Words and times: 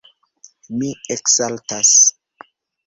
Mi 0.79 0.89
eksaltas. 1.17 1.95